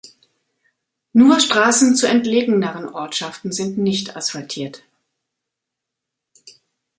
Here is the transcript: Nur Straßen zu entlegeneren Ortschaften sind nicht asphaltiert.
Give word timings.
Nur 1.13 1.39
Straßen 1.39 1.95
zu 1.95 2.07
entlegeneren 2.07 2.89
Ortschaften 2.89 3.51
sind 3.51 3.77
nicht 3.77 4.15
asphaltiert. 4.17 4.83